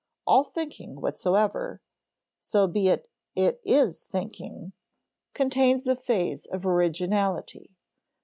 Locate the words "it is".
2.87-4.03